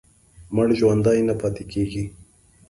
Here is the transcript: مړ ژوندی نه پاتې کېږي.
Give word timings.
مړ 0.55 0.67
ژوندی 0.79 1.19
نه 1.27 1.33
پاتې 1.41 1.63
کېږي. 1.71 2.03